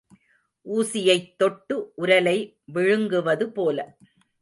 [0.65, 2.37] ஊசியைத் தொட்டு உரலை
[2.65, 3.97] விழுங்குவது போல.